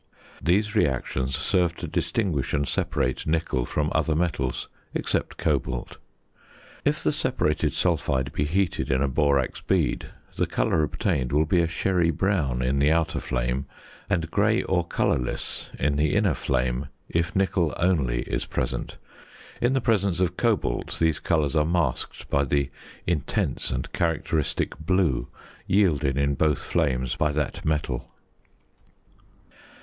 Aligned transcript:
These 0.41 0.75
reactions 0.75 1.37
serve 1.37 1.75
to 1.75 1.87
distinguish 1.87 2.53
and 2.55 2.67
separate 2.67 3.27
nickel 3.27 3.67
from 3.67 3.91
other 3.93 4.15
metals, 4.15 4.67
except 4.95 5.37
cobalt. 5.37 5.99
If 6.83 7.03
the 7.03 7.11
separated 7.11 7.73
sulphide 7.73 8.33
be 8.33 8.45
heated 8.45 8.89
in 8.89 9.03
a 9.03 9.07
borax 9.07 9.61
bead, 9.61 10.07
the 10.37 10.47
colour 10.47 10.81
obtained 10.81 11.31
will 11.31 11.45
be 11.45 11.61
a 11.61 11.67
sherry 11.67 12.09
brown 12.09 12.63
in 12.63 12.79
the 12.79 12.91
outer 12.91 13.19
flame, 13.19 13.67
and 14.09 14.31
grey 14.31 14.63
or 14.63 14.83
colourless 14.83 15.69
in 15.77 15.97
the 15.97 16.15
inner 16.15 16.33
flame 16.33 16.87
if 17.07 17.35
nickel 17.35 17.71
only 17.77 18.21
is 18.23 18.45
present. 18.47 18.97
In 19.61 19.73
the 19.73 19.81
presence 19.81 20.19
of 20.19 20.35
cobalt 20.35 20.97
these 20.97 21.19
colours 21.19 21.55
are 21.55 21.63
masked 21.63 22.27
by 22.27 22.43
the 22.43 22.71
intense 23.05 23.69
and 23.69 23.93
characteristic 23.93 24.75
blue 24.79 25.27
yielded 25.67 26.17
in 26.17 26.33
both 26.33 26.63
flames 26.63 27.15
by 27.15 27.31
that 27.33 27.63
metal. 27.63 28.09